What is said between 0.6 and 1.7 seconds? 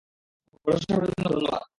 ভরসা করার জন্য ধন্যবাদ।